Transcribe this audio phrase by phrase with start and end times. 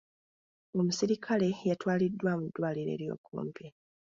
[0.77, 3.65] Omuserikale yatwaliddwa mu ddwaliro ery'okumpi.